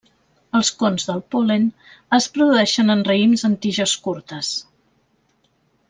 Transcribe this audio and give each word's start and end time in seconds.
Els 0.59 0.69
cons 0.77 1.03
del 1.09 1.19
pol·len 1.35 1.67
es 2.19 2.29
produeixen 2.37 2.89
en 2.95 3.05
raïms 3.11 3.47
en 3.51 3.59
tiges 3.67 3.95
curtes. 4.09 4.51